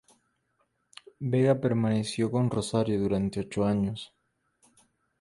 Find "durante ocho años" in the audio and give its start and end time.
2.99-4.11